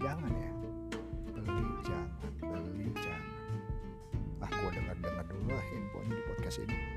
jangan 0.00 0.32
ya. 0.32 0.50
Beli 1.32 1.68
jangan 1.84 2.08
beli 2.40 2.88
jangan. 3.00 3.32
Ah 4.44 4.50
gue 4.52 4.70
dengar 4.72 4.96
dengar 5.00 5.24
dulu 5.28 5.48
lah 5.52 5.66
infonya 5.72 6.12
di 6.16 6.22
podcast 6.28 6.58
ini. 6.64 6.95